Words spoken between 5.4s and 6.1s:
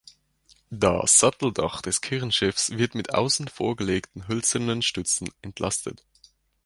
entlastet.